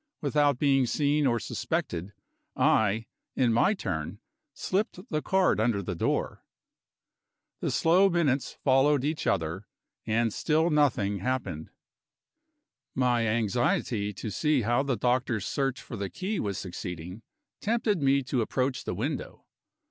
Without 0.19 0.57
being 0.57 0.87
seen 0.87 1.27
or 1.27 1.39
suspected, 1.39 2.11
I, 2.55 3.05
in 3.35 3.53
my 3.53 3.75
turn, 3.75 4.19
slipped 4.51 4.99
the 5.11 5.21
card 5.21 5.59
under 5.59 5.83
the 5.83 5.93
door. 5.93 6.43
The 7.59 7.69
slow 7.69 8.09
minutes 8.09 8.51
followed 8.63 9.03
each 9.03 9.27
other 9.27 9.67
and 10.07 10.33
still 10.33 10.71
nothing 10.71 11.19
happened. 11.19 11.69
My 12.95 13.27
anxiety 13.27 14.11
to 14.11 14.31
see 14.31 14.63
how 14.63 14.81
the 14.81 14.97
doctor's 14.97 15.45
search 15.45 15.79
for 15.79 15.95
the 15.95 16.09
key 16.09 16.39
was 16.39 16.57
succeeding, 16.57 17.21
tempted 17.59 18.01
me 18.01 18.23
to 18.23 18.41
approach 18.41 18.85
the 18.85 18.95
window. 18.95 19.45